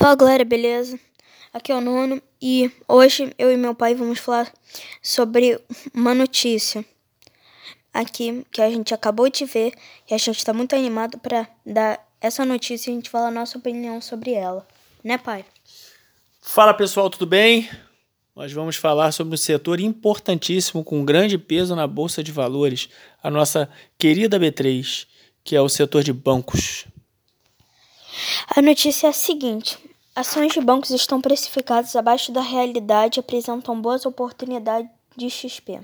Fala 0.00 0.16
galera, 0.16 0.46
beleza? 0.46 0.98
Aqui 1.52 1.70
é 1.70 1.74
o 1.74 1.80
Nuno 1.82 2.22
e 2.40 2.70
hoje 2.88 3.34
eu 3.38 3.52
e 3.52 3.56
meu 3.58 3.74
pai 3.74 3.94
vamos 3.94 4.18
falar 4.18 4.50
sobre 5.02 5.60
uma 5.92 6.14
notícia 6.14 6.82
aqui 7.92 8.42
que 8.50 8.62
a 8.62 8.70
gente 8.70 8.94
acabou 8.94 9.28
de 9.28 9.44
ver 9.44 9.74
e 10.10 10.14
a 10.14 10.16
gente 10.16 10.38
está 10.38 10.54
muito 10.54 10.74
animado 10.74 11.18
para 11.18 11.46
dar 11.66 12.02
essa 12.18 12.46
notícia 12.46 12.88
e 12.88 12.92
a 12.92 12.96
gente 12.96 13.10
falar 13.10 13.28
a 13.28 13.30
nossa 13.30 13.58
opinião 13.58 14.00
sobre 14.00 14.32
ela, 14.32 14.66
né 15.04 15.18
pai? 15.18 15.44
Fala 16.40 16.72
pessoal, 16.72 17.10
tudo 17.10 17.26
bem? 17.26 17.68
Nós 18.34 18.54
vamos 18.54 18.76
falar 18.76 19.12
sobre 19.12 19.34
um 19.34 19.36
setor 19.36 19.80
importantíssimo 19.80 20.82
com 20.82 21.04
grande 21.04 21.36
peso 21.36 21.76
na 21.76 21.86
bolsa 21.86 22.24
de 22.24 22.32
valores, 22.32 22.88
a 23.22 23.30
nossa 23.30 23.68
querida 23.98 24.40
B3, 24.40 25.06
que 25.44 25.54
é 25.54 25.60
o 25.60 25.68
setor 25.68 26.02
de 26.02 26.14
bancos. 26.14 26.86
A 28.56 28.62
notícia 28.62 29.06
é 29.06 29.10
a 29.10 29.12
seguinte: 29.12 29.89
Ações 30.20 30.52
de 30.52 30.60
bancos 30.60 30.90
estão 30.90 31.18
precificadas 31.18 31.96
abaixo 31.96 32.30
da 32.30 32.42
realidade 32.42 33.18
e 33.18 33.20
apresentam 33.20 33.80
boas 33.80 34.04
oportunidades 34.04 34.90
de 35.16 35.30
XP. 35.30 35.80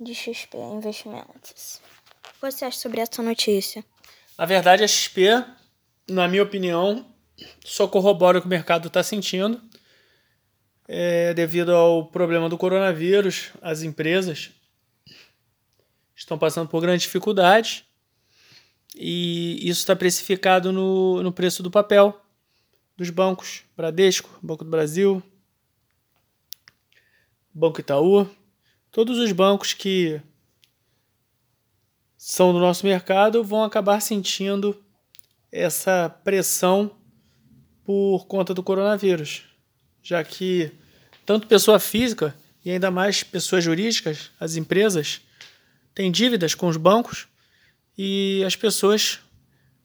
De 0.00 0.12
XP 0.12 0.58
Investimentos. 0.58 1.80
O 2.24 2.32
que 2.32 2.40
você 2.40 2.64
acha 2.64 2.80
sobre 2.80 3.00
essa 3.00 3.22
notícia? 3.22 3.84
Na 4.36 4.44
verdade, 4.44 4.82
a 4.82 4.88
XP, 4.88 5.22
na 6.08 6.26
minha 6.26 6.42
opinião, 6.42 7.06
só 7.64 7.86
corrobora 7.86 8.38
o 8.38 8.40
que 8.40 8.48
o 8.48 8.50
mercado 8.50 8.88
está 8.88 9.04
sentindo. 9.04 9.62
É, 10.88 11.32
devido 11.32 11.72
ao 11.72 12.06
problema 12.06 12.48
do 12.48 12.58
coronavírus, 12.58 13.50
as 13.62 13.84
empresas 13.84 14.50
estão 16.16 16.36
passando 16.36 16.68
por 16.68 16.80
grandes 16.80 17.02
dificuldades 17.02 17.84
e 18.96 19.60
isso 19.62 19.78
está 19.78 19.94
precificado 19.94 20.72
no, 20.72 21.22
no 21.22 21.32
preço 21.32 21.62
do 21.62 21.70
papel 21.70 22.20
dos 23.00 23.08
bancos 23.08 23.62
Bradesco, 23.74 24.28
Banco 24.42 24.62
do 24.62 24.70
Brasil, 24.70 25.22
Banco 27.50 27.80
Itaú, 27.80 28.28
todos 28.90 29.16
os 29.16 29.32
bancos 29.32 29.72
que 29.72 30.20
são 32.14 32.52
do 32.52 32.58
nosso 32.58 32.84
mercado 32.84 33.42
vão 33.42 33.64
acabar 33.64 34.02
sentindo 34.02 34.78
essa 35.50 36.10
pressão 36.10 36.90
por 37.86 38.26
conta 38.26 38.52
do 38.52 38.62
coronavírus, 38.62 39.44
já 40.02 40.22
que 40.22 40.70
tanto 41.24 41.46
pessoa 41.46 41.80
física 41.80 42.36
e 42.62 42.70
ainda 42.70 42.90
mais 42.90 43.22
pessoas 43.22 43.64
jurídicas, 43.64 44.30
as 44.38 44.56
empresas, 44.56 45.22
têm 45.94 46.12
dívidas 46.12 46.54
com 46.54 46.68
os 46.68 46.76
bancos 46.76 47.28
e 47.96 48.44
as 48.46 48.56
pessoas 48.56 49.20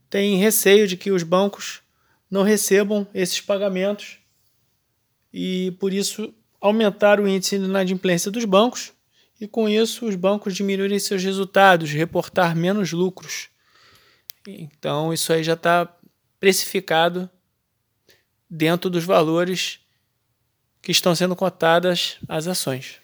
têm 0.10 0.36
receio 0.36 0.86
de 0.86 0.98
que 0.98 1.12
os 1.12 1.24
bancos 1.24 1.85
não 2.30 2.44
recebam 2.44 3.08
esses 3.14 3.42
pagamentos 3.42 4.20
e, 5.34 5.72
por 5.80 5.94
isso, 5.94 6.34
aumentar 6.60 7.20
o 7.20 7.28
índice 7.28 7.60
de 7.60 7.66
inadimplência 7.66 8.32
dos 8.32 8.46
bancos 8.46 8.94
e, 9.40 9.48
com 9.48 9.68
isso, 9.68 10.06
os 10.06 10.16
bancos 10.16 10.56
diminuírem 10.56 11.00
seus 11.00 11.24
resultados, 11.24 11.92
reportar 11.92 12.56
menos 12.56 12.92
lucros. 12.92 13.50
Então, 14.48 15.14
isso 15.14 15.34
aí 15.34 15.44
já 15.44 15.54
está 15.54 15.94
precificado 16.40 17.30
dentro 18.50 18.90
dos 18.90 19.04
valores 19.04 19.80
que 20.82 20.92
estão 20.92 21.16
sendo 21.16 21.36
cotadas 21.36 22.18
as 22.28 22.48
ações. 22.48 23.00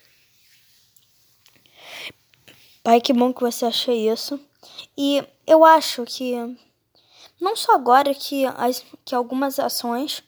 Pai, 2.84 3.02
que 3.02 3.14
bom 3.14 3.34
que 3.34 3.42
você 3.42 3.66
acha 3.66 3.94
isso. 3.94 4.40
E 4.98 5.24
eu 5.46 5.66
acho 5.66 6.04
que 6.06 6.34
não 7.42 7.56
só 7.56 7.74
agora 7.74 8.14
que, 8.14 8.46
as, 8.46 8.86
que 9.04 9.16
algumas 9.16 9.60
ações 9.60 10.24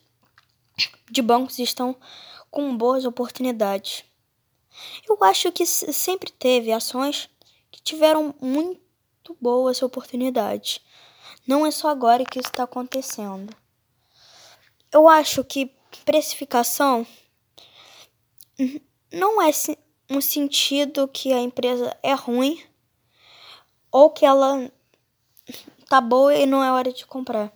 de 1.09 1.21
bancos 1.21 1.59
estão 1.59 1.95
com 2.49 2.75
boas 2.75 3.05
oportunidades. 3.05 4.03
Eu 5.07 5.23
acho 5.23 5.51
que 5.51 5.65
sempre 5.65 6.31
teve 6.31 6.71
ações 6.71 7.29
que 7.71 7.81
tiveram 7.81 8.33
muito 8.41 8.81
boas 9.39 9.83
oportunidades. 9.83 10.81
Não 11.45 11.65
é 11.65 11.69
só 11.69 11.89
agora 11.89 12.25
que 12.25 12.39
isso 12.39 12.49
está 12.49 12.63
acontecendo. 12.63 13.55
Eu 14.91 15.07
acho 15.07 15.43
que 15.43 15.71
precificação 16.05 17.05
não 19.11 19.39
é 19.39 19.51
um 20.09 20.19
sentido 20.19 21.07
que 21.07 21.31
a 21.31 21.39
empresa 21.39 21.95
é 22.01 22.13
ruim 22.13 22.63
ou 23.91 24.09
que 24.09 24.25
ela 24.25 24.71
tá 25.87 26.01
boa 26.01 26.33
e 26.33 26.45
não 26.45 26.63
é 26.63 26.71
hora 26.71 26.91
de 26.91 27.05
comprar. 27.05 27.51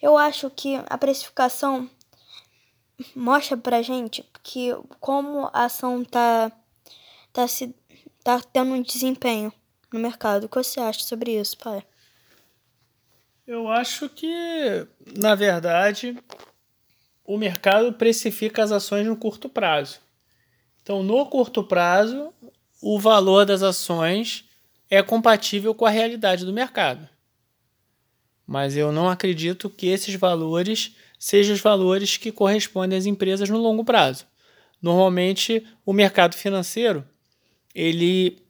Eu 0.00 0.18
acho 0.18 0.50
que 0.50 0.80
a 0.88 0.98
precificação 0.98 1.88
mostra 3.14 3.56
pra 3.56 3.82
gente 3.82 4.24
que 4.42 4.70
como 5.00 5.46
a 5.52 5.64
ação 5.64 6.04
tá 6.04 6.50
tá 7.32 7.48
se 7.48 7.74
tá 8.22 8.40
tendo 8.40 8.72
um 8.72 8.82
desempenho 8.82 9.52
no 9.92 9.98
mercado. 9.98 10.44
O 10.44 10.48
que 10.48 10.56
você 10.56 10.80
acha 10.80 11.00
sobre 11.00 11.38
isso, 11.38 11.56
pai? 11.58 11.82
Eu 13.46 13.68
acho 13.68 14.08
que, 14.08 14.86
na 15.18 15.34
verdade, 15.34 16.16
o 17.24 17.36
mercado 17.36 17.92
precifica 17.92 18.62
as 18.62 18.70
ações 18.70 19.06
no 19.06 19.16
curto 19.16 19.48
prazo. 19.48 20.00
Então, 20.82 21.02
no 21.02 21.26
curto 21.26 21.64
prazo, 21.64 22.32
o 22.80 22.98
valor 22.98 23.44
das 23.44 23.62
ações 23.62 24.44
é 24.88 25.02
compatível 25.02 25.74
com 25.74 25.86
a 25.86 25.90
realidade 25.90 26.44
do 26.44 26.52
mercado 26.52 27.11
mas 28.46 28.76
eu 28.76 28.92
não 28.92 29.08
acredito 29.08 29.70
que 29.70 29.86
esses 29.86 30.14
valores 30.14 30.94
sejam 31.18 31.54
os 31.54 31.60
valores 31.60 32.16
que 32.16 32.32
correspondem 32.32 32.98
às 32.98 33.06
empresas 33.06 33.48
no 33.48 33.58
longo 33.58 33.84
prazo. 33.84 34.26
Normalmente, 34.80 35.64
o 35.86 35.92
mercado 35.92 36.34
financeiro 36.34 37.04
ele 37.74 38.42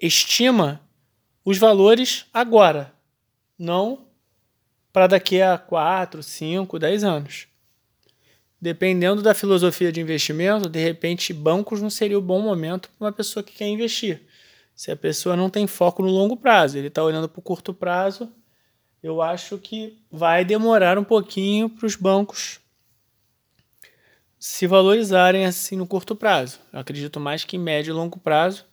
estima 0.00 0.80
os 1.44 1.58
valores 1.58 2.26
agora, 2.32 2.92
não 3.58 4.06
para 4.92 5.06
daqui 5.06 5.40
a 5.40 5.56
4, 5.56 6.22
5, 6.22 6.78
10 6.78 7.04
anos. 7.04 7.46
Dependendo 8.60 9.22
da 9.22 9.34
filosofia 9.34 9.92
de 9.92 10.00
investimento, 10.00 10.68
de 10.68 10.80
repente, 10.80 11.32
bancos 11.32 11.80
não 11.80 11.90
seria 11.90 12.18
o 12.18 12.22
bom 12.22 12.40
momento 12.40 12.90
para 12.90 13.06
uma 13.06 13.12
pessoa 13.12 13.42
que 13.42 13.52
quer 13.52 13.68
investir. 13.68 14.22
Se 14.74 14.90
a 14.90 14.96
pessoa 14.96 15.36
não 15.36 15.48
tem 15.48 15.66
foco 15.66 16.02
no 16.02 16.08
longo 16.08 16.36
prazo, 16.36 16.76
ele 16.76 16.88
está 16.88 17.02
olhando 17.02 17.28
para 17.28 17.38
o 17.38 17.42
curto 17.42 17.72
prazo, 17.72 18.32
eu 19.02 19.22
acho 19.22 19.58
que 19.58 19.98
vai 20.10 20.44
demorar 20.44 20.98
um 20.98 21.04
pouquinho 21.04 21.68
para 21.68 21.86
os 21.86 21.96
bancos 21.96 22.60
se 24.38 24.66
valorizarem 24.66 25.44
assim 25.44 25.76
no 25.76 25.86
curto 25.86 26.14
prazo. 26.14 26.60
Eu 26.72 26.80
acredito 26.80 27.18
mais 27.18 27.44
que 27.44 27.56
em 27.56 27.60
médio 27.60 27.92
e 27.92 27.94
longo 27.94 28.18
prazo 28.18 28.66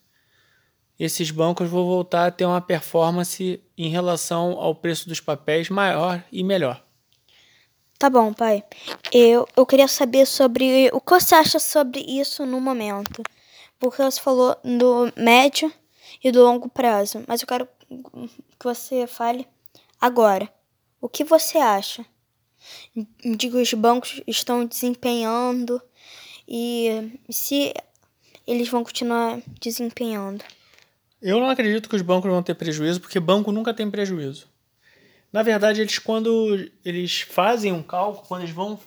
esses 1.00 1.30
bancos 1.30 1.70
vão 1.70 1.86
voltar 1.86 2.28
a 2.28 2.32
ter 2.32 2.46
uma 2.46 2.62
performance 2.62 3.62
em 3.78 3.90
relação 3.90 4.54
ao 4.54 4.74
preço 4.74 5.10
dos 5.10 5.20
papéis 5.20 5.70
maior 5.70 6.24
e 6.32 6.44
melhor. 6.44 6.82
Tá 8.00 8.10
bom, 8.10 8.34
pai. 8.34 8.64
Eu, 9.12 9.48
eu 9.56 9.66
queria 9.66 9.88
saber 9.88 10.26
sobre 10.26 10.90
o 10.94 11.02
que 11.02 11.12
você 11.12 11.36
acha 11.36 11.60
sobre 11.60 12.00
isso 12.02 12.46
no 12.46 12.60
momento. 12.60 13.24
Porque 13.80 14.02
você 14.02 14.22
falou 14.22 14.56
do 14.64 15.12
médio 15.18 15.72
e 16.24 16.32
do 16.32 16.44
longo 16.44 16.70
prazo, 16.70 17.24
mas 17.28 17.42
eu 17.42 17.48
quero 17.48 17.68
que 17.88 18.64
você 18.64 19.06
fale 19.06 19.48
Agora, 20.06 20.48
o 21.02 21.10
que 21.10 21.24
você 21.24 21.58
acha 21.58 22.06
de 22.96 23.50
que 23.50 23.58
os 23.58 23.74
bancos 23.74 24.22
estão 24.28 24.64
desempenhando 24.64 25.82
e 26.48 27.12
se 27.28 27.74
eles 28.46 28.70
vão 28.70 28.84
continuar 28.84 29.42
desempenhando? 29.60 30.44
Eu 31.20 31.40
não 31.40 31.50
acredito 31.50 31.90
que 31.90 31.96
os 31.96 32.04
bancos 32.04 32.30
vão 32.30 32.44
ter 32.44 32.54
prejuízo, 32.54 33.02
porque 33.02 33.20
banco 33.20 33.52
nunca 33.52 33.74
tem 33.74 33.90
prejuízo. 33.90 34.48
Na 35.34 35.42
verdade, 35.42 35.82
eles 35.82 35.98
quando 35.98 36.70
eles 36.86 37.22
fazem 37.22 37.74
um 37.74 37.82
cálculo, 37.82 38.28
quando 38.28 38.42
eles 38.44 38.54
vão 38.54 38.80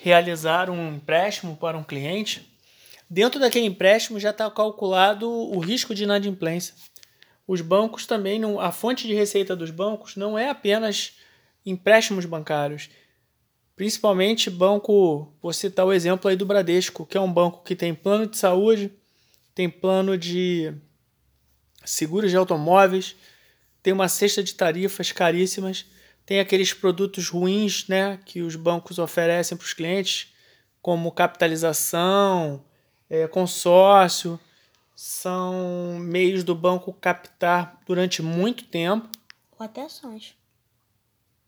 realizar 0.00 0.70
um 0.70 0.94
empréstimo 0.94 1.58
para 1.58 1.76
um 1.76 1.84
cliente, 1.84 2.50
dentro 3.10 3.38
daquele 3.38 3.66
empréstimo 3.66 4.18
já 4.18 4.30
está 4.30 4.50
calculado 4.50 5.30
o 5.30 5.58
risco 5.58 5.94
de 5.94 6.04
inadimplência 6.04 6.74
os 7.48 7.62
bancos 7.62 8.06
também 8.06 8.38
não. 8.38 8.60
A 8.60 8.70
fonte 8.70 9.06
de 9.06 9.14
receita 9.14 9.56
dos 9.56 9.70
bancos 9.70 10.14
não 10.14 10.38
é 10.38 10.50
apenas 10.50 11.14
empréstimos 11.64 12.26
bancários. 12.26 12.90
Principalmente 13.74 14.50
banco, 14.50 15.32
vou 15.40 15.52
citar 15.52 15.86
o 15.86 15.92
exemplo 15.92 16.28
aí 16.28 16.36
do 16.36 16.44
Bradesco, 16.44 17.06
que 17.06 17.16
é 17.16 17.20
um 17.20 17.32
banco 17.32 17.64
que 17.64 17.74
tem 17.74 17.94
plano 17.94 18.26
de 18.26 18.36
saúde, 18.36 18.92
tem 19.54 19.70
plano 19.70 20.18
de 20.18 20.74
seguros 21.84 22.30
de 22.30 22.36
automóveis, 22.36 23.16
tem 23.82 23.94
uma 23.94 24.08
cesta 24.08 24.42
de 24.42 24.52
tarifas 24.52 25.10
caríssimas, 25.10 25.86
tem 26.26 26.40
aqueles 26.40 26.74
produtos 26.74 27.30
ruins 27.30 27.88
né, 27.88 28.18
que 28.26 28.42
os 28.42 28.56
bancos 28.56 28.98
oferecem 28.98 29.56
para 29.56 29.64
os 29.64 29.72
clientes, 29.72 30.34
como 30.82 31.12
capitalização, 31.12 32.62
é, 33.08 33.26
consórcio 33.26 34.38
são 35.00 35.96
meios 36.00 36.42
do 36.42 36.56
banco 36.56 36.92
captar 36.92 37.80
durante 37.86 38.20
muito 38.20 38.64
tempo. 38.64 39.08
Ou 39.56 39.64
até 39.64 39.84
ações, 39.84 40.36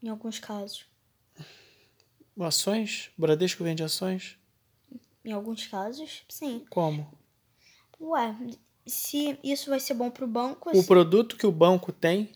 em 0.00 0.08
alguns 0.08 0.38
casos. 0.38 0.87
Ações? 2.38 3.11
O 3.19 3.23
Bradesco 3.23 3.64
vende 3.64 3.82
ações? 3.82 4.38
Em 5.25 5.32
alguns 5.32 5.67
casos, 5.67 6.23
sim. 6.29 6.64
Como? 6.70 7.12
Ué, 8.00 8.37
se 8.87 9.37
isso 9.43 9.69
vai 9.69 9.81
ser 9.81 9.94
bom 9.94 10.12
para 10.12 10.25
o 10.25 10.29
banco. 10.29 10.70
O 10.73 10.85
produto 10.85 11.37
que 11.37 11.44
o 11.47 11.50
banco 11.50 11.91
tem 11.91 12.31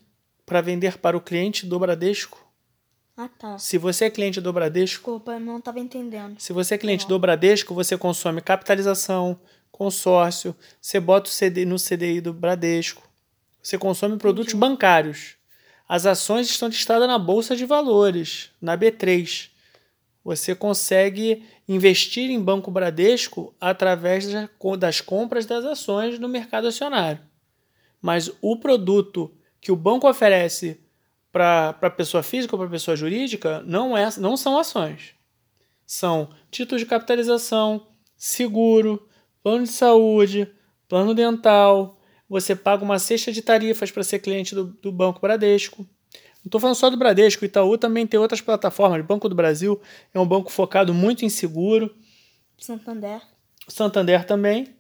para 0.45 0.61
vender 0.61 0.99
para 0.99 1.17
o 1.17 1.21
cliente 1.21 1.65
do 1.65 1.79
Bradesco. 1.79 2.45
Ah, 3.17 3.29
tá. 3.29 3.57
Se 3.57 3.79
você 3.79 4.07
é 4.07 4.11
cliente 4.11 4.41
do 4.41 4.53
Bradesco. 4.53 4.97
Desculpa, 4.97 5.35
eu 5.35 5.41
não 5.41 5.59
estava 5.59 5.79
entendendo. 5.79 6.41
Se 6.41 6.53
você 6.53 6.75
é 6.75 6.79
cliente 6.79 7.07
do 7.07 7.17
Bradesco, 7.21 7.73
você 7.73 7.97
consome 7.97 8.41
capitalização, 8.41 9.39
consórcio, 9.75 10.55
você 10.81 11.01
bota 11.01 11.29
o 11.29 11.33
CD 11.33 11.65
no 11.65 11.77
CDI 11.77 12.21
do 12.21 12.33
Bradesco. 12.33 13.03
Você 13.61 13.77
consome 13.77 14.17
produtos 14.17 14.55
Entendi. 14.55 14.61
bancários. 14.61 15.35
As 15.89 16.07
ações 16.07 16.49
estão 16.49 16.69
listadas 16.69 17.09
na 17.09 17.19
Bolsa 17.19 17.57
de 17.57 17.67
Valores, 17.67 18.51
na 18.61 18.79
B3. 18.79 19.51
Você 20.23 20.55
consegue 20.55 21.45
investir 21.69 22.31
em 22.31 22.41
Banco 22.41 22.71
Bradesco 22.71 23.53
através 23.61 24.29
das 24.79 25.01
compras 25.01 25.45
das 25.45 25.65
ações 25.65 26.21
no 26.21 26.29
mercado 26.29 26.69
acionário. 26.69 27.21
Mas 28.01 28.31
o 28.41 28.57
produto 28.57 29.35
que 29.61 29.73
o 29.73 29.77
banco 29.77 30.09
oferece 30.09 30.81
para 31.33 31.91
pessoa 31.97 32.23
física 32.23 32.55
ou 32.55 32.61
para 32.61 32.71
pessoa 32.71 32.97
jurídica 32.97 33.61
não, 33.67 33.97
é, 33.97 34.09
não 34.19 34.37
são 34.37 34.57
ações. 34.57 35.15
São 35.85 36.31
títulos 36.49 36.81
de 36.81 36.87
capitalização, 36.87 37.89
seguro, 38.17 39.09
plano 39.45 39.65
de 39.65 39.71
saúde, 39.71 40.51
plano 40.89 41.15
dental. 41.15 42.01
Você 42.29 42.57
paga 42.57 42.83
uma 42.83 42.99
cesta 42.99 43.31
de 43.31 43.43
tarifas 43.43 43.91
para 43.91 44.03
ser 44.03 44.19
cliente 44.19 44.55
do, 44.55 44.65
do 44.65 44.91
Banco 44.91 45.21
Bradesco. 45.21 45.83
Não 45.83 46.47
estou 46.49 46.61
falando 46.61 46.77
só 46.77 46.91
do 46.91 46.97
Bradesco, 46.97 47.43
o 47.43 47.47
Itaú 47.47 47.77
também 47.79 48.07
tem 48.07 48.19
outras 48.19 48.41
plataformas. 48.41 49.01
O 49.01 49.05
Banco 49.05 49.29
do 49.29 49.35
Brasil 49.35 49.81
é 50.13 50.19
um 50.19 50.27
banco 50.27 50.51
focado 50.51 50.93
muito 50.95 51.25
em 51.25 51.29
seguro. 51.29 51.95
Santander. 52.59 53.21
Santander 53.69 54.25
também. 54.25 54.75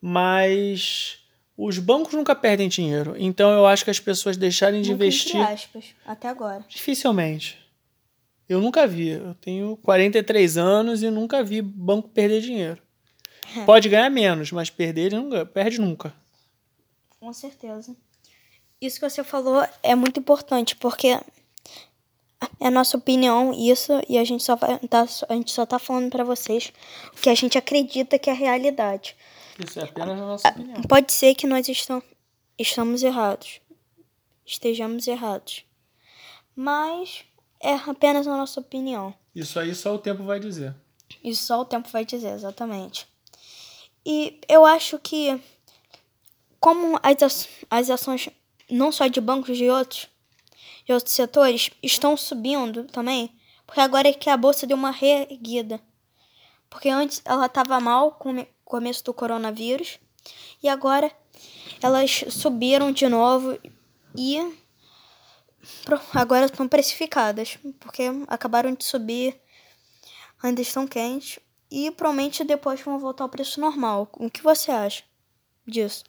Mas 0.00 1.18
os 1.56 1.78
bancos 1.78 2.14
nunca 2.14 2.34
perdem 2.34 2.68
dinheiro, 2.68 3.14
então 3.16 3.50
eu 3.52 3.64
acho 3.64 3.84
que 3.84 3.90
as 3.90 4.00
pessoas 4.00 4.36
deixarem 4.36 4.82
de 4.82 4.90
nunca 4.90 5.04
investir. 5.04 5.36
Entre 5.36 5.52
aspas, 5.52 5.84
até 6.04 6.28
agora. 6.28 6.64
Dificilmente. 6.68 7.58
Eu 8.48 8.60
nunca 8.60 8.86
vi. 8.86 9.08
Eu 9.08 9.34
tenho 9.34 9.76
43 9.78 10.58
anos 10.58 11.02
e 11.02 11.10
nunca 11.10 11.42
vi 11.42 11.62
banco 11.62 12.08
perder 12.08 12.40
dinheiro. 12.40 12.83
É. 13.56 13.64
Pode 13.64 13.88
ganhar 13.88 14.10
menos, 14.10 14.50
mas 14.52 14.70
perder 14.70 15.12
ele 15.12 15.20
não 15.20 15.46
perde 15.46 15.80
nunca. 15.80 16.14
Com 17.20 17.32
certeza. 17.32 17.96
Isso 18.80 19.00
que 19.00 19.08
você 19.08 19.24
falou 19.24 19.66
é 19.82 19.94
muito 19.94 20.20
importante, 20.20 20.76
porque 20.76 21.08
é 22.60 22.66
a 22.66 22.70
nossa 22.70 22.96
opinião 22.96 23.52
isso 23.52 23.92
e 24.08 24.18
a 24.18 24.24
gente 24.24 24.42
só 24.42 24.56
vai 24.56 24.78
tá, 24.80 25.06
a 25.28 25.34
gente 25.34 25.50
só 25.50 25.64
tá 25.64 25.78
falando 25.78 26.10
para 26.10 26.24
vocês 26.24 26.72
o 27.16 27.20
que 27.20 27.30
a 27.30 27.34
gente 27.34 27.56
acredita 27.56 28.18
que 28.18 28.28
é 28.28 28.32
a 28.32 28.36
realidade. 28.36 29.16
Isso 29.58 29.78
é 29.78 29.84
apenas 29.84 30.20
a 30.20 30.26
nossa 30.26 30.48
opinião. 30.48 30.82
Pode 30.82 31.12
ser 31.12 31.34
que 31.34 31.46
nós 31.46 31.68
estão, 31.68 32.02
estamos 32.58 33.02
errados. 33.02 33.60
Estejamos 34.44 35.06
errados. 35.06 35.64
Mas 36.54 37.24
é 37.60 37.74
apenas 37.74 38.26
a 38.26 38.36
nossa 38.36 38.60
opinião. 38.60 39.14
Isso 39.34 39.58
aí 39.58 39.74
só 39.74 39.94
o 39.94 39.98
tempo 39.98 40.24
vai 40.24 40.38
dizer. 40.38 40.74
Isso 41.22 41.44
só 41.44 41.60
o 41.60 41.64
tempo 41.64 41.88
vai 41.88 42.04
dizer, 42.04 42.34
exatamente. 42.34 43.06
E 44.04 44.40
eu 44.48 44.64
acho 44.64 44.98
que, 44.98 45.40
como 46.60 46.98
as, 47.02 47.48
as 47.70 47.90
ações, 47.90 48.28
não 48.70 48.92
só 48.92 49.06
de 49.06 49.20
bancos, 49.20 49.56
de 49.56 49.70
outros, 49.70 50.08
de 50.84 50.92
outros 50.92 51.14
setores, 51.14 51.70
estão 51.82 52.16
subindo 52.16 52.84
também, 52.84 53.34
porque 53.66 53.80
agora 53.80 54.08
é 54.08 54.12
que 54.12 54.28
a 54.28 54.36
bolsa 54.36 54.66
deu 54.66 54.76
uma 54.76 54.90
reerguida. 54.90 55.80
Porque 56.68 56.88
antes 56.88 57.22
ela 57.24 57.46
estava 57.46 57.80
mal 57.80 58.12
com, 58.12 58.44
começo 58.64 59.04
do 59.04 59.14
coronavírus. 59.14 59.98
E 60.62 60.68
agora 60.68 61.10
elas 61.82 62.24
subiram 62.30 62.90
de 62.90 63.08
novo 63.08 63.58
e 64.16 64.38
agora 66.14 66.46
estão 66.46 66.66
precificadas, 66.66 67.58
porque 67.78 68.04
acabaram 68.26 68.74
de 68.74 68.84
subir, 68.84 69.38
ainda 70.42 70.60
estão 70.60 70.86
quentes 70.86 71.38
e 71.74 71.90
provavelmente 71.90 72.44
depois 72.44 72.80
vão 72.80 73.00
voltar 73.00 73.24
ao 73.24 73.28
preço 73.28 73.60
normal. 73.60 74.08
O 74.12 74.30
que 74.30 74.40
você 74.40 74.70
acha 74.70 75.02
disso? 75.66 76.04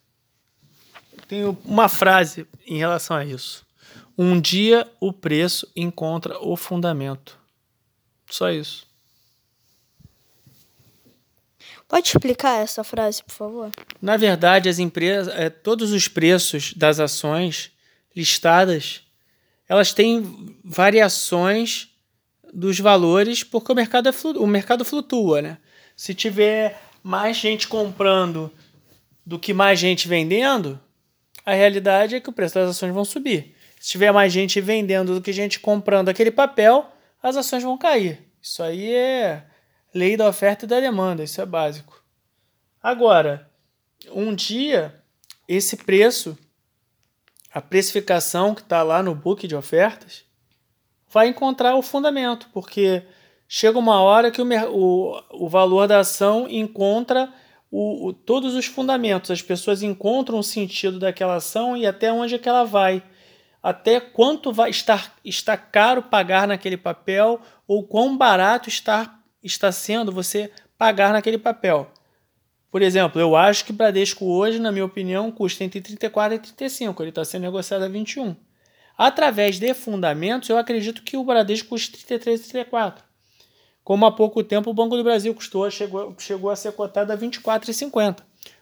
Tenho 1.28 1.58
uma 1.66 1.90
frase 1.90 2.48
em 2.68 2.78
relação 2.78 3.18
a 3.18 3.26
isso. 3.26 3.66
Um 4.16 4.40
dia 4.40 4.88
o 5.00 5.12
preço 5.12 5.68
encontra 5.76 6.38
o 6.40 6.56
fundamento. 6.56 7.40
Só 8.30 8.52
isso. 8.52 8.86
Pode 11.88 12.10
explicar 12.10 12.62
essa 12.62 12.84
frase, 12.84 13.24
por 13.24 13.34
favor? 13.34 13.72
Na 14.00 14.18
verdade, 14.18 14.70
as 14.70 14.78
empresas, 14.78 15.34
é, 15.34 15.50
todos 15.50 15.92
os 15.92 16.08
preços 16.08 16.76
das 16.76 17.00
ações 17.00 17.72
listadas, 18.16 19.02
elas 19.68 19.94
têm 19.94 20.60
variações 20.64 21.95
dos 22.56 22.80
valores 22.80 23.44
porque 23.44 23.72
o 23.72 23.76
mercado, 23.76 24.08
é, 24.08 24.12
o 24.38 24.48
mercado 24.48 24.86
flutua, 24.86 25.42
né? 25.42 25.58
Se 25.96 26.14
tiver 26.14 26.82
mais 27.04 27.36
gente 27.36 27.68
comprando 27.68 28.50
do 29.26 29.38
que 29.38 29.54
mais 29.54 29.78
gente 29.78 30.08
vendendo, 30.08 30.80
a 31.46 31.54
realidade 31.54 32.16
é 32.16 32.20
que 32.22 32.30
o 32.30 32.34
preço 32.34 32.56
das 32.56 32.70
ações 32.70 32.94
vão 32.94 33.04
subir. 33.04 33.56
Se 33.80 33.90
tiver 33.90 34.12
mais 34.12 34.32
gente 34.32 34.62
vendendo 34.62 35.14
do 35.14 35.22
que 35.22 35.34
gente 35.34 35.60
comprando 35.60 36.10
aquele 36.10 36.32
papel, 36.32 36.90
as 37.22 37.36
ações 37.36 37.62
vão 37.62 37.78
cair. 37.78 38.26
Isso 38.42 38.64
aí 38.64 38.94
é 38.94 39.44
lei 39.94 40.16
da 40.16 40.28
oferta 40.28 40.66
e 40.66 40.68
da 40.68 40.80
demanda, 40.80 41.24
isso 41.24 41.42
é 41.42 41.46
básico. 41.46 42.02
Agora, 42.82 43.50
um 44.12 44.34
dia, 44.34 45.04
esse 45.48 45.78
preço, 45.78 46.38
a 47.54 47.62
precificação 47.62 48.56
que 48.56 48.62
está 48.62 48.82
lá 48.82 49.04
no 49.04 49.14
book 49.14 49.48
de 49.48 49.56
ofertas, 49.56 50.24
vai 51.16 51.30
encontrar 51.30 51.78
o 51.78 51.82
fundamento, 51.82 52.50
porque 52.54 53.02
chega 53.48 53.80
uma 53.80 54.02
hora 54.02 54.30
que 54.30 54.42
o, 54.42 54.46
o, 54.74 55.46
o 55.46 55.48
valor 55.48 55.88
da 55.88 56.00
ação 56.00 56.46
encontra 56.50 57.34
o, 57.72 58.08
o, 58.10 58.14
todos 58.14 58.54
os 58.54 58.66
fundamentos, 58.66 59.32
as 59.32 59.42
pessoas 59.42 59.82
encontram 59.82 60.38
o 60.38 60.44
sentido 60.44 61.00
daquela 61.00 61.36
ação 61.36 61.78
e 61.78 61.88
até 61.88 62.12
onde 62.12 62.36
é 62.36 62.38
que 62.38 62.50
ela 62.50 62.66
vai 62.66 63.02
até 63.64 64.02
quanto 64.02 64.52
vai 64.52 64.70
estar 64.70 65.16
está 65.24 65.56
caro 65.56 66.04
pagar 66.04 66.50
naquele 66.50 66.76
papel 66.76 67.40
ou 67.66 67.88
quão 67.88 68.18
barato 68.18 68.68
está 68.68 69.18
está 69.42 69.72
sendo 69.72 70.12
você 70.12 70.52
pagar 70.78 71.14
naquele 71.14 71.38
papel. 71.38 71.90
Por 72.70 72.82
exemplo, 72.82 73.22
eu 73.22 73.38
acho 73.38 73.64
que 73.64 73.72
Bradesco 73.72 74.26
hoje, 74.26 74.60
na 74.60 74.70
minha 74.70 74.84
opinião, 74.84 75.32
custa 75.32 75.64
entre 75.64 75.80
34 75.80 76.36
e 76.36 76.40
35. 76.40 77.02
Ele 77.02 77.10
está 77.10 77.24
sendo 77.24 77.44
negociado 77.44 77.84
a 77.84 77.88
21. 77.88 78.36
Através 78.98 79.60
de 79.60 79.74
fundamentos, 79.74 80.50
eu 80.50 80.58
acredito 80.58 81.04
que 81.04 81.18
o 81.18 81.24
Bradesco 81.24 81.70
custa 81.70 81.98
33 81.98 82.40
e 82.40 82.44
34. 82.44 83.04
Como 83.84 84.06
há 84.06 84.12
pouco 84.12 84.44
tempo 84.44 84.70
o 84.70 84.74
Banco 84.74 84.96
do 84.96 85.04
Brasil 85.04 85.34
custou, 85.36 85.70
chegou, 85.70 86.16
chegou 86.18 86.50
a 86.50 86.56
ser 86.56 86.72
cotado 86.72 87.12
a 87.12 87.18
24,50. 87.18 88.20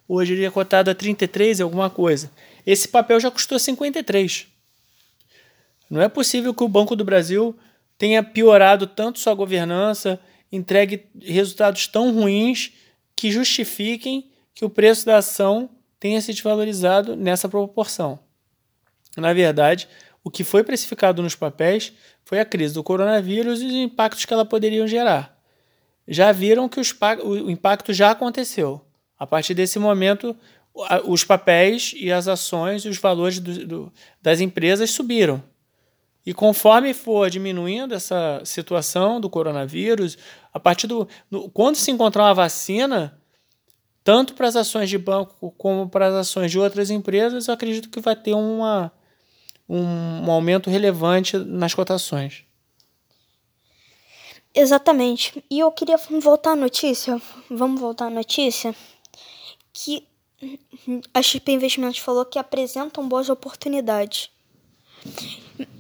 Hoje 0.08 0.34
ele 0.34 0.46
é 0.46 0.52
cotado 0.52 0.92
a 0.92 0.96
33 0.96 1.60
e 1.60 1.63
alguma 1.63 1.90
coisa. 1.90 2.32
Esse 2.66 2.88
papel 2.88 3.20
já 3.20 3.32
custou 3.32 3.58
53. 3.58 4.48
Não 5.90 6.02
é 6.02 6.10
possível 6.10 6.54
que 6.54 6.63
o 6.63 6.68
Banco 6.68 6.96
do 6.96 7.06
Brasil 7.06 7.56
tenha 7.98 8.24
piorado 8.24 8.88
tanto 8.88 9.20
sua 9.20 9.34
governança 9.34 10.20
entregue 10.52 11.08
resultados 11.20 11.88
tão 11.88 12.13
ruins 12.13 12.74
que 13.16 13.32
justifiquem 13.32 14.32
que 14.54 14.63
o 14.63 14.70
preço 14.70 15.06
da 15.06 15.18
ação 15.18 15.70
tenha 16.00 16.22
se 16.22 16.32
desvalorizado 16.32 17.16
nessa 17.16 17.50
proporção. 17.50 18.20
Na 19.18 19.34
verdade, 19.34 19.88
o 20.24 20.32
que 20.32 20.44
foi 20.44 20.63
precificado 20.63 21.22
nos 21.22 21.36
papéis 21.36 21.94
foi 22.24 22.39
a 22.39 22.46
crise 22.46 22.74
do 22.74 22.84
coronavírus 22.84 23.62
e 23.62 23.65
os 23.65 23.74
impactos 23.74 24.25
que 24.25 24.34
ela 24.34 24.46
poderia 24.46 24.88
gerar. 24.88 25.38
Já 26.08 26.32
viram 26.32 26.70
que 26.70 26.80
o 26.80 27.50
impacto 27.50 27.94
já 27.94 28.12
aconteceu. 28.12 28.82
A 29.18 29.27
partir 29.27 29.53
desse 29.53 29.80
momento, 29.80 30.36
os 31.06 31.24
papéis 31.24 31.94
e 31.96 32.12
as 32.12 32.27
ações 32.27 32.84
e 32.84 32.89
os 32.89 32.98
valores 32.98 33.39
do, 33.39 33.68
do, 33.68 33.94
das 34.22 34.39
empresas 34.39 34.89
subiram. 34.92 35.44
E 36.25 36.34
conforme 36.34 36.94
for 36.94 37.30
diminuindo 37.30 37.94
essa 37.94 38.42
situação 38.46 39.20
do 39.20 39.30
coronavírus, 39.30 40.18
a 40.53 40.60
partir 40.60 40.88
do. 40.88 41.08
No, 41.30 41.50
quando 41.50 41.75
se 41.75 41.92
encontrar 41.92 42.24
uma 42.24 42.34
vacina, 42.34 43.20
tanto 44.03 44.34
para 44.34 44.48
as 44.48 44.56
ações 44.56 44.89
de 44.89 44.98
banco 44.98 45.53
como 45.58 45.89
para 45.89 46.08
as 46.08 46.13
ações 46.13 46.50
de 46.50 46.58
outras 46.58 46.89
empresas, 46.89 47.48
eu 47.48 47.53
acredito 47.53 47.89
que 47.89 48.00
vai 48.00 48.15
ter 48.15 48.34
uma, 48.34 48.92
um, 49.74 50.25
um 50.25 50.32
aumento 50.32 50.70
relevante 50.70 51.38
nas 51.38 51.74
cotações. 51.74 52.44
Exatamente. 54.53 55.44
E 55.50 55.60
eu 55.60 55.72
queria 55.72 55.98
voltar 56.22 56.51
à 56.51 56.56
notícia. 56.56 57.20
Vamos 57.50 57.82
voltar 57.82 58.06
à 58.08 58.10
notícia. 58.10 58.75
Que 59.74 60.08
a 61.13 61.22
XP 61.22 61.53
Investimentos 61.53 62.00
falou 62.00 62.25
que 62.25 62.38
apresentam 62.38 63.08
boas 63.08 63.30
oportunidades. 63.30 64.30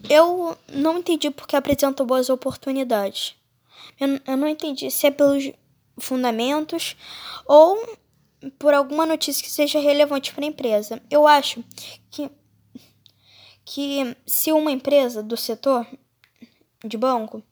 Eu 0.09 0.57
não 0.67 0.97
entendi 0.97 1.29
porque 1.29 1.55
apresentam 1.55 2.05
boas 2.05 2.29
oportunidades. 2.29 3.35
eu, 3.99 4.19
eu 4.25 4.37
não 4.37 4.47
entendi 4.47 4.89
se 4.89 5.05
é 5.05 5.11
pelos 5.11 5.51
fundamentos 5.99 6.95
ou 7.45 7.77
por 8.57 8.73
alguma 8.73 9.05
notícia 9.05 9.43
que 9.43 9.51
seja 9.51 9.79
relevante 9.79 10.33
para 10.33 10.43
a 10.43 10.47
empresa. 10.47 11.01
Eu 11.09 11.27
acho 11.27 11.63
que, 12.09 12.29
que 13.65 14.15
se 14.25 14.51
uma 14.51 14.71
empresa 14.71 15.23
do 15.23 15.37
setor 15.37 15.87
de 16.83 16.97
banco 16.97 17.43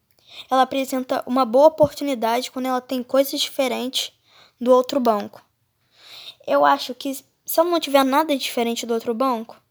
ela 0.50 0.64
apresenta 0.64 1.24
uma 1.26 1.46
boa 1.46 1.68
oportunidade 1.68 2.52
quando 2.52 2.68
ela 2.68 2.82
tem 2.82 3.04
coisas 3.04 3.40
diferentes 3.40 4.12
do 4.60 4.72
outro 4.72 5.00
banco. 5.00 5.42
Eu 6.48 6.66
acho 6.66 6.94
que 6.96 7.14
se 7.14 7.60
ela 7.60 7.70
não 7.70 7.80
tiver 7.80 8.04
nada 8.04 8.36
diferente 8.36 8.86
do 8.86 8.94
outro 8.94 9.14
banco, 9.14 9.62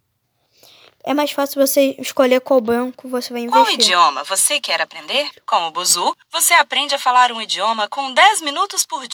é 1.02 1.14
mais 1.14 1.30
fácil 1.30 1.66
você 1.66 1.97
escolher 1.99 2.40
qual 2.40 2.61
banco 2.61 3.09
você 3.09 3.32
vai 3.32 3.42
investir. 3.42 3.64
Qual 3.64 3.75
idioma 3.75 4.25
você 4.25 4.61
quer 4.61 4.80
aprender? 4.80 5.30
Com 5.47 5.66
o 5.66 5.70
Buzu, 5.70 6.14
você 6.30 6.52
aprende 6.54 6.94
a 6.94 6.99
falar 6.99 7.32
um 7.32 7.40
idioma 7.40 7.88
com 7.88 8.12
10 8.12 8.42
minutos 8.42 8.85
por 8.85 9.00
dia. 9.00 9.09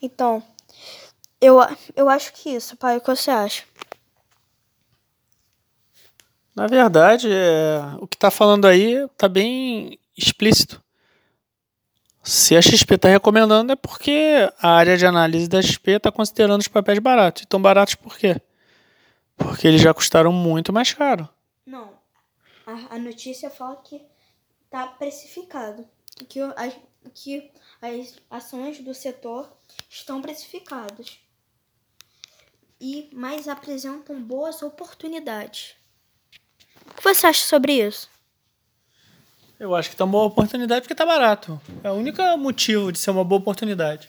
Então, 0.00 0.42
eu, 1.40 1.56
eu 1.96 2.08
acho 2.08 2.32
que 2.34 2.50
isso, 2.50 2.76
pai. 2.76 2.98
O 2.98 3.00
que 3.00 3.06
você 3.06 3.30
acha? 3.30 3.64
Na 6.54 6.66
verdade, 6.66 7.28
é, 7.30 7.80
o 7.98 8.06
que 8.06 8.16
está 8.16 8.30
falando 8.30 8.66
aí 8.66 8.94
está 9.04 9.28
bem 9.28 9.98
explícito. 10.16 10.82
Se 12.22 12.56
a 12.56 12.62
XP 12.62 12.94
está 12.94 13.08
recomendando 13.08 13.72
é 13.72 13.76
porque 13.76 14.48
a 14.60 14.70
área 14.70 14.96
de 14.96 15.04
análise 15.04 15.48
da 15.48 15.60
XP 15.60 15.92
está 15.92 16.12
considerando 16.12 16.60
os 16.60 16.68
papéis 16.68 16.98
baratos. 17.00 17.42
Então, 17.44 17.60
baratos 17.60 17.96
por 17.96 18.16
quê? 18.16 18.40
Porque 19.36 19.66
eles 19.66 19.80
já 19.80 19.92
custaram 19.92 20.32
muito 20.32 20.72
mais 20.72 20.92
caro. 20.92 21.28
Não. 21.66 21.90
A, 22.64 22.94
a 22.94 22.98
notícia 22.98 23.50
fala 23.50 23.76
que 23.76 24.00
está 24.66 24.86
precificado. 24.86 25.84
Que, 26.28 26.40
as, 26.40 26.76
que 27.12 27.50
as 27.80 28.14
ações 28.30 28.78
do 28.78 28.94
setor 28.94 29.50
estão 29.90 30.22
precificadas. 30.22 31.18
E 32.80 33.10
mais 33.12 33.48
apresentam 33.48 34.22
boas 34.22 34.62
oportunidades. 34.62 35.74
O 36.86 36.94
que 36.94 37.02
você 37.02 37.26
acha 37.26 37.46
sobre 37.46 37.74
isso? 37.86 38.10
Eu 39.58 39.74
acho 39.74 39.90
que 39.90 39.96
tá 39.96 40.04
uma 40.04 40.12
boa 40.12 40.24
oportunidade 40.24 40.82
porque 40.82 40.94
tá 40.94 41.06
barato. 41.06 41.60
É 41.84 41.90
o 41.90 41.94
único 41.94 42.20
motivo 42.36 42.90
de 42.90 42.98
ser 42.98 43.10
uma 43.10 43.22
boa 43.22 43.40
oportunidade. 43.40 44.08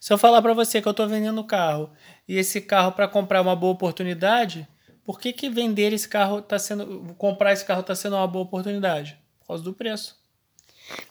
Se 0.00 0.12
eu 0.12 0.18
falar 0.18 0.42
para 0.42 0.54
você 0.54 0.80
que 0.80 0.88
eu 0.88 0.92
estou 0.92 1.08
vendendo 1.08 1.40
o 1.40 1.44
carro 1.44 1.90
e 2.26 2.36
esse 2.36 2.60
carro 2.60 2.92
para 2.92 3.08
comprar 3.08 3.38
é 3.38 3.42
uma 3.42 3.56
boa 3.56 3.72
oportunidade, 3.72 4.66
por 5.04 5.18
que, 5.18 5.32
que 5.32 5.48
vender 5.48 5.92
esse 5.92 6.08
carro 6.08 6.42
tá 6.42 6.58
sendo. 6.58 7.14
comprar 7.16 7.52
esse 7.52 7.64
carro 7.64 7.80
está 7.80 7.94
sendo 7.94 8.16
uma 8.16 8.26
boa 8.26 8.44
oportunidade? 8.44 9.18
Por 9.40 9.46
causa 9.48 9.62
do 9.62 9.72
preço. 9.72 10.16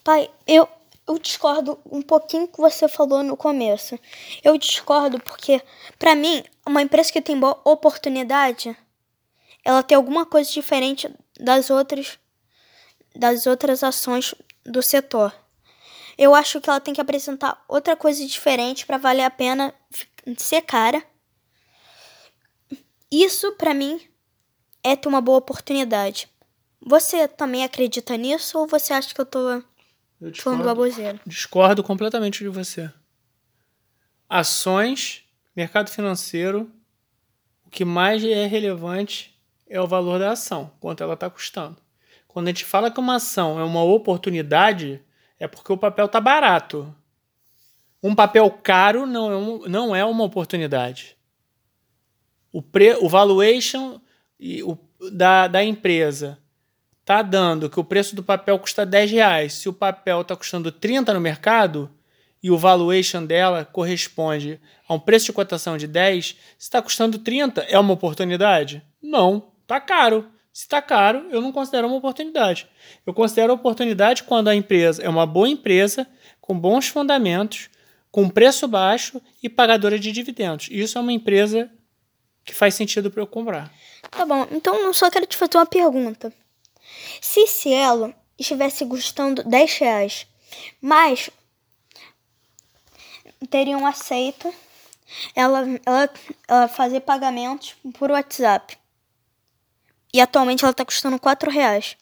Pai, 0.04 0.30
eu, 0.46 0.68
eu 1.08 1.18
discordo 1.18 1.80
um 1.90 2.02
pouquinho 2.02 2.48
que 2.48 2.58
você 2.58 2.88
falou 2.88 3.24
no 3.24 3.36
começo. 3.36 3.98
Eu 4.44 4.58
discordo 4.58 5.20
porque, 5.20 5.62
para 5.98 6.14
mim, 6.14 6.44
uma 6.66 6.82
empresa 6.82 7.12
que 7.12 7.22
tem 7.22 7.40
boa 7.40 7.60
oportunidade, 7.66 8.76
ela 9.68 9.84
tem 9.84 9.98
alguma 9.98 10.26
coisa 10.26 10.50
diferente 10.50 11.14
das 11.38 11.70
outras 11.70 12.18
das 13.14 13.46
outras 13.46 13.84
ações 13.84 14.34
do 14.66 14.82
setor. 14.82 15.36
Eu 16.18 16.34
acho 16.34 16.62
que 16.62 16.70
ela 16.70 16.80
tem 16.80 16.94
que 16.94 17.02
apresentar 17.02 17.62
outra 17.68 17.94
coisa 17.94 18.26
diferente 18.26 18.86
para 18.86 18.98
valer 18.98 19.24
a 19.24 19.30
pena 19.30 19.74
ser 20.38 20.62
cara. 20.62 21.04
Isso, 23.12 23.52
para 23.54 23.74
mim, 23.74 24.00
é 24.82 24.96
ter 24.96 25.10
uma 25.10 25.20
boa 25.20 25.40
oportunidade. 25.40 26.30
Você 26.80 27.28
também 27.28 27.66
acredita 27.66 28.16
nisso 28.16 28.58
ou 28.60 28.68
você 28.68 28.94
acha 28.94 29.14
que 29.14 29.20
eu 29.20 29.26
tô 29.26 29.50
eu 29.50 29.64
discordo, 30.32 30.42
falando 30.44 30.64
baboseiro? 30.64 31.20
Discordo 31.26 31.84
completamente 31.84 32.40
de 32.40 32.50
você. 32.50 32.90
Ações, 34.30 35.26
mercado 35.54 35.90
financeiro, 35.90 36.72
o 37.66 37.70
que 37.70 37.84
mais 37.84 38.24
é 38.24 38.46
relevante 38.46 39.37
é 39.70 39.80
o 39.82 39.88
valor 39.88 40.20
da 40.20 40.32
ação, 40.32 40.72
quanto 40.80 41.04
ela 41.04 41.14
está 41.14 41.30
custando. 41.30 41.78
Quando 42.28 42.48
a 42.48 42.52
gente 42.52 42.66
fala 42.66 42.92
que 42.92 43.00
uma 43.00 43.16
ação 43.16 43.60
é 43.60 43.64
uma 43.64 43.84
oportunidade, 43.84 45.02
é 45.40 45.48
porque 45.48 45.72
o 45.72 45.78
papel 45.78 46.06
está 46.06 46.22
barato. 46.22 46.94
Um 48.02 48.14
papel 48.14 48.50
caro 48.52 49.06
não 49.06 49.32
é, 49.32 49.36
um, 49.36 49.60
não 49.68 49.96
é 49.96 50.06
uma 50.06 50.24
oportunidade. 50.24 51.18
O, 52.52 52.62
pre, 52.62 52.96
o 53.02 53.10
valuation 53.10 54.00
e 54.40 54.62
o, 54.64 54.78
da, 55.12 55.48
da 55.48 55.64
empresa 55.64 56.38
está 57.02 57.22
dando 57.22 57.70
que 57.70 57.80
o 57.80 57.84
preço 57.84 58.16
do 58.16 58.24
papel 58.24 58.60
custa 58.60 58.86
10 58.86 59.12
reais. 59.12 59.54
Se 59.54 59.70
o 59.70 59.74
papel 59.74 60.22
está 60.22 60.36
custando 60.36 60.72
30 60.72 61.14
no 61.14 61.22
mercado 61.22 61.90
e 62.42 62.52
o 62.52 62.58
valuation 62.58 63.26
dela 63.26 63.66
corresponde 63.66 64.60
a 64.88 64.94
um 64.94 65.00
preço 65.00 65.28
de 65.28 65.34
cotação 65.34 65.78
de 65.78 65.88
10, 65.88 66.26
se 66.28 66.38
está 66.60 66.82
custando 66.82 67.18
30, 67.18 67.62
é 67.62 67.80
uma 67.80 67.94
oportunidade? 67.94 68.84
Não, 69.02 69.52
está 69.68 69.82
caro. 69.82 70.32
Se 70.54 70.64
está 70.64 70.82
caro, 70.82 71.28
eu 71.30 71.40
não 71.42 71.52
considero 71.52 71.88
uma 71.88 71.98
oportunidade. 71.98 72.68
Eu 73.06 73.14
considero 73.14 73.54
oportunidade 73.54 74.24
quando 74.24 74.48
a 74.48 74.56
empresa 74.56 75.04
é 75.04 75.10
uma 75.10 75.26
boa 75.26 75.48
empresa, 75.48 76.08
com 76.42 76.58
bons 76.58 76.88
fundamentos, 76.88 77.70
com 78.10 78.28
preço 78.28 78.68
baixo 78.68 79.22
e 79.44 79.50
pagadora 79.50 80.00
de 80.00 80.12
dividendos. 80.12 80.68
Isso 80.72 80.98
é 80.98 81.02
uma 81.02 81.12
empresa 81.12 81.70
que 82.44 82.56
faz 82.56 82.74
sentido 82.74 83.12
para 83.12 83.22
eu 83.22 83.28
comprar. 83.28 83.72
Tá 84.10 84.26
bom, 84.26 84.48
então 84.50 84.76
eu 84.78 84.94
só 84.94 85.12
quero 85.12 85.28
te 85.28 85.38
fazer 85.38 85.58
uma 85.58 85.66
pergunta. 85.66 86.34
Se 87.22 87.46
Cielo 87.46 88.16
estivesse 88.40 88.86
custando 88.86 89.44
10 89.44 89.78
reais, 89.78 90.26
mas 90.82 91.30
teriam 93.50 93.86
aceito 93.86 94.52
ela, 95.36 95.66
ela, 95.86 96.10
ela 96.48 96.68
fazer 96.68 97.02
pagamentos 97.02 97.76
por 98.00 98.10
WhatsApp 98.10 98.78
e 100.14 100.22
atualmente 100.22 100.64
ela 100.64 100.72
está 100.72 100.86
custando 100.86 101.20
4 101.20 101.50
reais. 101.52 101.98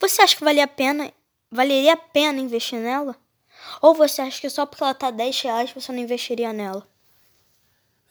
Você 0.00 0.22
acha 0.22 0.36
que 0.36 0.44
valia 0.44 0.64
a 0.64 0.68
pena, 0.68 1.12
valeria 1.50 1.94
a 1.94 1.96
pena 1.96 2.40
investir 2.40 2.78
nela? 2.78 3.16
Ou 3.80 3.94
você 3.94 4.22
acha 4.22 4.40
que 4.40 4.50
só 4.50 4.66
porque 4.66 4.82
ela 4.82 4.92
está 4.92 5.10
10 5.10 5.40
reais 5.42 5.72
você 5.72 5.92
não 5.92 5.98
investiria 5.98 6.52
nela? 6.52 6.86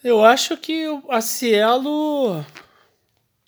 Eu 0.04 0.24
acho 0.24 0.58
que 0.58 0.86
a 1.10 1.22
Cielo 1.22 2.46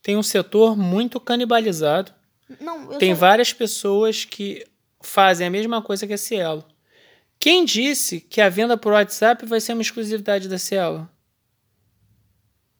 tem 0.01 0.15
um 0.15 0.24
setor 0.24 0.77
muito 0.77 1.20
canibalizado. 1.20 2.13
Não, 2.60 2.98
tem 2.98 3.13
várias 3.13 3.51
pessoas 3.51 4.24
que 4.24 4.65
fazem 5.01 5.48
a 5.48 5.50
mesma 5.50 5.82
coisa 5.82 6.08
que 6.08 6.13
a 6.13 6.18
Cielo. 6.18 6.63
Quem 7.38 7.65
disse 7.65 8.22
que 8.22 8.39
a 8.39 8.50
venda 8.50 8.77
por 8.77 8.94
WhatsApp 8.94 9.46
vai 9.46 9.60
ser 9.60 9.74
uma 9.74 9.82
exclusividade 9.82 10.48
da 10.48 10.58
Cielo? 10.58 11.10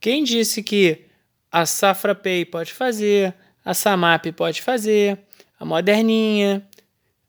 Quem 0.00 0.24
disse 0.24 0.62
que 0.62 1.05
a 1.56 1.64
Safra 1.64 2.14
Pay 2.14 2.44
pode 2.44 2.74
fazer, 2.74 3.34
a 3.64 3.72
Samap 3.72 4.26
pode 4.32 4.60
fazer, 4.60 5.18
a 5.58 5.64
Moderninha. 5.64 6.62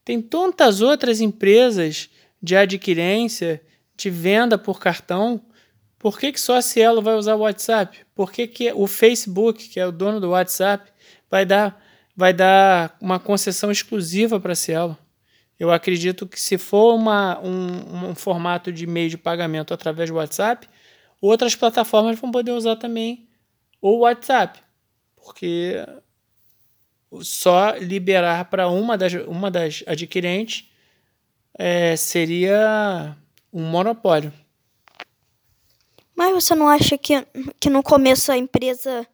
Tem 0.04 0.22
tantas 0.22 0.82
outras 0.82 1.22
empresas 1.22 2.10
de 2.44 2.54
adquirência, 2.54 3.62
de 3.96 4.10
venda 4.10 4.58
por 4.58 4.82
cartão. 4.82 5.42
Por 5.98 6.20
que, 6.20 6.34
que 6.34 6.42
só 6.42 6.58
a 6.58 6.62
Cielo 6.62 7.02
vai 7.02 7.16
usar 7.16 7.36
o 7.36 7.40
WhatsApp? 7.40 8.00
Por 8.14 8.30
que, 8.30 8.48
que 8.48 8.70
o 8.74 8.86
Facebook, 8.86 9.70
que 9.70 9.80
é 9.80 9.88
o 9.88 9.94
dono 9.94 10.20
do 10.20 10.32
WhatsApp, 10.32 10.92
vai 11.32 11.46
dar, 11.46 11.82
vai 12.14 12.34
dar 12.34 12.98
uma 13.00 13.22
concessão 13.22 13.72
exclusiva 13.72 14.42
para 14.42 14.52
a 14.52 14.58
Cielo? 14.58 14.98
Eu 15.58 15.72
acredito 15.72 16.28
que 16.28 16.40
se 16.40 16.58
for 16.58 16.96
uma, 16.96 17.40
um, 17.40 18.10
um 18.10 18.16
formato 18.16 18.74
de 18.74 18.86
meio 18.86 19.10
de 19.10 19.18
pagamento 19.18 19.74
através 19.74 20.10
do 20.10 20.18
WhatsApp, 20.18 20.68
outras 21.22 21.56
plataformas 21.56 22.20
vão 22.20 22.30
poder 22.30 22.52
usar 22.52 22.76
também 22.76 23.27
ou 23.82 24.00
WhatsApp, 24.00 24.60
porque 25.16 25.86
só 27.22 27.72
liberar 27.76 28.46
para 28.46 28.68
uma 28.68 28.98
das, 28.98 29.14
uma 29.14 29.50
das 29.50 29.84
adquirentes 29.88 30.70
é, 31.58 31.96
seria 31.96 33.16
um 33.52 33.64
monopólio. 33.64 34.32
Mas 36.16 36.34
você 36.34 36.56
não 36.56 36.68
acha 36.68 36.98
que, 36.98 37.26
que 37.60 37.70
no 37.70 37.84
começo 37.84 38.32
a 38.32 38.38
empresa 38.38 39.08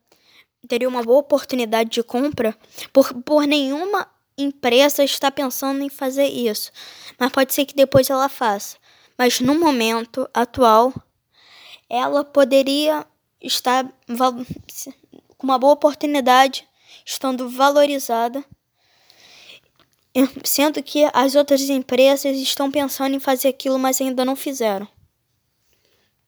teria 0.68 0.88
uma 0.88 1.04
boa 1.04 1.20
oportunidade 1.20 1.90
de 1.90 2.04
compra? 2.04 2.56
Por, 2.92 3.14
por 3.24 3.46
nenhuma 3.46 4.08
empresa 4.38 5.04
está 5.04 5.30
pensando 5.30 5.84
em 5.84 5.90
fazer 5.90 6.28
isso. 6.28 6.72
Mas 7.20 7.32
pode 7.32 7.54
ser 7.54 7.66
que 7.66 7.76
depois 7.76 8.10
ela 8.10 8.30
faça. 8.30 8.78
Mas 9.18 9.40
no 9.40 9.60
momento 9.60 10.28
atual, 10.34 10.94
ela 11.90 12.24
poderia 12.24 13.06
está 13.44 13.84
com 15.38 15.46
uma 15.46 15.60
boa 15.60 15.74
oportunidade, 15.74 16.66
estando 17.06 17.50
valorizada, 17.50 18.44
sendo 20.44 20.82
que 20.82 21.10
as 21.14 21.36
outras 21.36 21.70
empresas 21.70 22.38
estão 22.38 22.72
pensando 22.72 23.16
em 23.16 23.20
fazer 23.20 23.50
aquilo, 23.50 23.78
mas 23.78 24.00
ainda 24.00 24.24
não 24.24 24.36
fizeram. 24.36 24.88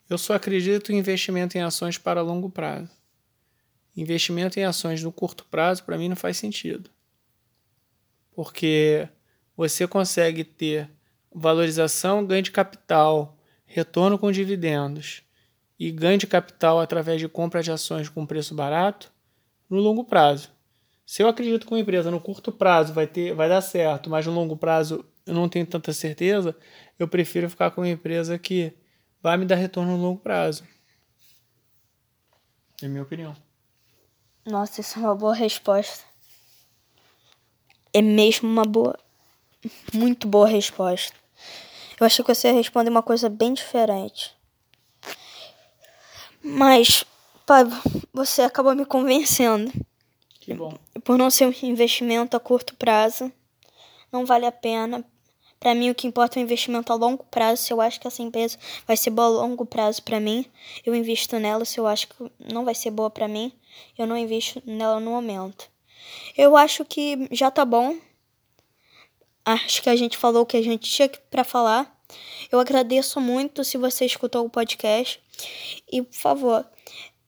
Eu 0.10 0.18
só 0.18 0.34
acredito 0.34 0.92
em 0.92 0.98
investimento 0.98 1.58
em 1.58 1.62
ações 1.62 1.98
para 1.98 2.22
longo 2.22 2.50
prazo. 2.50 2.92
Investimento 3.96 4.60
em 4.60 4.64
ações 4.64 5.02
no 5.02 5.12
curto 5.12 5.46
prazo, 5.46 5.84
para 5.84 5.98
mim, 5.98 6.10
não 6.10 6.16
faz 6.16 6.38
sentido. 6.38 6.92
porque 8.36 9.08
você 9.56 9.88
consegue 9.88 10.44
ter 10.44 10.92
valorização, 11.34 12.26
ganho 12.26 12.42
de 12.44 12.52
capital, 12.52 13.38
retorno 13.66 14.20
com 14.20 14.32
dividendos 14.32 15.25
e 15.80 15.92
ganho 15.92 16.18
de 16.18 16.28
capital 16.28 16.80
através 16.80 17.20
de 17.20 17.28
compra 17.28 17.62
de 17.62 17.72
ações 17.72 18.10
com 18.10 18.26
preço 18.26 18.56
barato 18.56 19.12
no 19.70 19.80
longo 19.80 20.04
prazo. 20.04 20.50
Se 21.06 21.22
eu 21.22 21.28
acredito 21.28 21.68
que 21.68 21.74
uma 21.74 21.80
empresa 21.80 22.10
no 22.10 22.20
curto 22.20 22.52
prazo 22.52 22.94
vai 22.94 23.06
ter, 23.06 23.34
vai 23.34 23.48
dar 23.48 23.62
certo, 23.62 24.10
mas 24.10 24.26
no 24.26 24.34
longo 24.34 24.58
prazo 24.58 25.06
eu 25.26 25.34
não 25.34 25.50
tenho 25.50 25.66
tanta 25.66 25.94
certeza, 25.94 26.56
eu 26.98 27.08
prefiro 27.08 27.50
ficar 27.50 27.72
com 27.72 27.82
uma 27.82 27.90
empresa 27.90 28.38
que 28.40 28.74
vai 29.22 29.38
me 29.38 29.46
dar 29.46 29.56
retorno 29.56 29.98
no 29.98 30.04
longo 30.04 30.20
prazo. 30.20 30.64
É 32.82 32.88
minha 32.88 33.04
opinião. 33.04 33.36
Nossa, 34.46 34.82
isso 34.82 35.00
é 35.00 35.02
uma 35.02 35.16
boa 35.16 35.34
resposta. 35.34 36.04
É 37.94 38.02
mesmo 38.02 38.48
uma 38.48 38.66
boa. 38.66 38.98
Muito 39.94 40.28
boa 40.28 40.48
resposta. 40.48 41.16
Eu 42.00 42.06
achei 42.06 42.24
que 42.24 42.34
você 42.34 42.50
ia 42.50 42.54
responder 42.54 42.90
uma 42.90 43.02
coisa 43.02 43.30
bem 43.30 43.54
diferente. 43.54 44.35
Mas, 46.48 47.04
pai, 47.44 47.64
você 48.14 48.44
acabou 48.44 48.76
me 48.76 48.86
convencendo. 48.86 49.74
Que 50.40 50.54
bom. 50.54 50.78
Por 51.04 51.18
não 51.18 51.32
ser 51.32 51.48
um 51.48 51.54
investimento 51.64 52.38
a 52.38 52.40
curto 52.40 52.76
prazo, 52.76 53.32
não 54.12 54.28
vale 54.28 54.46
a 54.46 54.52
pena. 54.52 55.04
Para 55.60 55.74
mim, 55.74 55.90
o 55.90 55.96
que 55.96 56.06
importa 56.06 56.38
é 56.38 56.44
o 56.44 56.44
investimento 56.44 56.94
a 56.94 56.96
longo 56.96 57.24
prazo. 57.32 57.64
Se 57.64 57.74
eu 57.74 57.82
acho 57.82 58.00
que 58.00 58.08
essa 58.08 58.22
empresa 58.22 58.60
vai 58.86 58.96
ser 58.96 59.10
boa 59.10 59.26
a 59.26 59.32
longo 59.32 59.66
prazo 59.66 60.04
para 60.04 60.20
mim, 60.20 60.46
eu 60.86 60.94
invisto 60.94 61.40
nela. 61.40 61.66
Se 61.66 61.80
eu 61.80 61.88
acho 61.88 62.10
que 62.10 62.32
não 62.40 62.64
vai 62.64 62.76
ser 62.76 62.92
boa 62.92 63.10
para 63.10 63.28
mim, 63.28 63.52
eu 63.98 64.06
não 64.06 64.16
invisto 64.16 64.62
nela 64.68 65.00
no 65.00 65.10
momento. 65.10 65.68
Eu 66.38 66.56
acho 66.56 66.86
que 66.86 67.28
já 67.32 67.50
tá 67.50 67.66
bom. 67.66 67.98
Acho 69.44 69.82
que 69.82 69.90
a 69.90 69.96
gente 69.96 70.16
falou 70.16 70.44
o 70.44 70.46
que 70.46 70.58
a 70.58 70.64
gente 70.64 70.88
tinha 70.88 71.10
para 71.10 71.44
falar. 71.44 72.00
Eu 72.52 72.60
agradeço 72.60 73.20
muito 73.20 73.64
se 73.64 73.80
você 73.80 74.06
escutou 74.06 74.46
o 74.46 74.50
podcast. 74.50 75.25
E, 75.92 76.02
por 76.02 76.16
favor, 76.16 76.66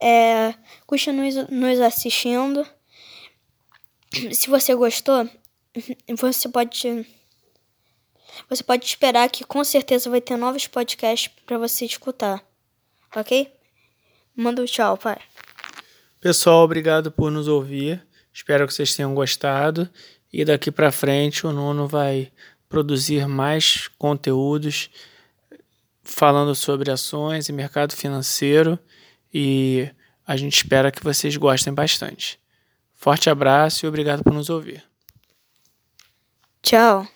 é, 0.02 0.54
continue 0.86 1.32
nos 1.50 1.80
assistindo. 1.80 2.66
Se 4.32 4.50
você 4.50 4.74
gostou, 4.76 5.30
você 6.18 6.50
pode 6.50 7.06
você 8.50 8.64
pode 8.64 8.86
esperar 8.86 9.30
que 9.30 9.44
com 9.44 9.64
certeza 9.64 10.10
vai 10.10 10.22
ter 10.22 10.38
novos 10.38 10.68
podcasts 10.68 11.32
para 11.46 11.58
você 11.58 11.86
escutar. 11.86 12.44
OK? 13.16 13.52
Manda 14.36 14.62
um 14.62 14.66
tchau, 14.66 14.98
pai. 14.98 15.18
Pessoal, 16.20 16.64
obrigado 16.64 17.12
por 17.12 17.32
nos 17.32 17.48
ouvir. 17.48 18.06
Espero 18.32 18.68
que 18.68 18.74
vocês 18.74 18.96
tenham 18.96 19.16
gostado 19.16 19.90
e 20.32 20.46
daqui 20.46 20.72
para 20.72 20.92
frente 20.92 21.48
o 21.48 21.52
Nuno 21.52 21.88
vai 21.88 22.32
produzir 22.70 23.28
mais 23.28 23.88
conteúdos 23.98 24.90
falando 26.08 26.56
sobre 26.56 26.90
ações 26.90 27.50
e 27.50 27.54
mercado 27.54 27.94
financeiro 27.96 28.80
e 29.34 29.90
a 30.26 30.36
gente 30.36 30.56
espera 30.56 30.92
que 30.92 31.04
vocês 31.04 31.36
gostem 31.38 31.74
bastante. 31.74 32.40
Forte 32.96 33.30
abraço 33.30 33.86
e 33.86 33.88
obrigado 33.88 34.24
por 34.24 34.34
nos 34.34 34.50
ouvir. 34.50 34.84
Tchau. 36.62 37.08